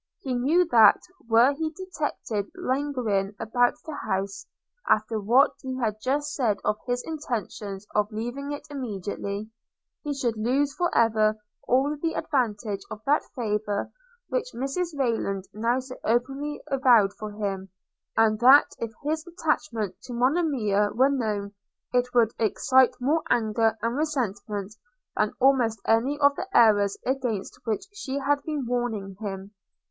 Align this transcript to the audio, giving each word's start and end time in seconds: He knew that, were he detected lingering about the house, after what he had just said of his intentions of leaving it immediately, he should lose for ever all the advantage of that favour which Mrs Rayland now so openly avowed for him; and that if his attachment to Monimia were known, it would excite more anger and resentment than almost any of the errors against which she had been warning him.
He 0.21 0.33
knew 0.33 0.65
that, 0.71 0.99
were 1.29 1.53
he 1.53 1.69
detected 1.69 2.47
lingering 2.55 3.35
about 3.39 3.75
the 3.85 3.93
house, 4.07 4.47
after 4.89 5.19
what 5.19 5.51
he 5.61 5.77
had 5.77 6.01
just 6.01 6.33
said 6.33 6.57
of 6.65 6.79
his 6.87 7.03
intentions 7.05 7.85
of 7.93 8.11
leaving 8.11 8.51
it 8.51 8.65
immediately, 8.71 9.51
he 10.01 10.15
should 10.15 10.37
lose 10.37 10.73
for 10.73 10.89
ever 10.97 11.37
all 11.67 11.95
the 12.01 12.13
advantage 12.15 12.79
of 12.89 12.99
that 13.05 13.21
favour 13.35 13.91
which 14.27 14.53
Mrs 14.55 14.97
Rayland 14.97 15.43
now 15.53 15.79
so 15.79 15.95
openly 16.03 16.59
avowed 16.65 17.13
for 17.19 17.33
him; 17.33 17.69
and 18.17 18.39
that 18.39 18.71
if 18.79 18.91
his 19.03 19.23
attachment 19.27 20.01
to 20.05 20.13
Monimia 20.13 20.89
were 20.95 21.09
known, 21.11 21.53
it 21.93 22.11
would 22.15 22.33
excite 22.39 22.99
more 22.99 23.21
anger 23.29 23.77
and 23.83 23.95
resentment 23.95 24.73
than 25.15 25.31
almost 25.39 25.79
any 25.85 26.17
of 26.17 26.35
the 26.37 26.47
errors 26.57 26.97
against 27.05 27.59
which 27.65 27.83
she 27.93 28.17
had 28.17 28.41
been 28.41 28.65
warning 28.65 29.15
him. 29.19 29.53